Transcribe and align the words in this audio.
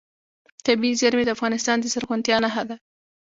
طبیعي 0.65 0.93
زیرمې 1.01 1.23
د 1.25 1.29
افغانستان 1.35 1.77
د 1.79 1.85
زرغونتیا 1.93 2.37
نښه 2.43 2.63
ده. 2.69 2.75